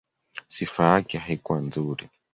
Sifa 0.47 0.83
yake 0.89 1.17
haikuwa 1.17 1.59
nzuri. 1.59 2.09